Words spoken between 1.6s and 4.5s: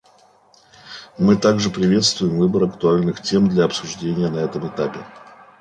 приветствуем выбор актуальных тем для обсуждения на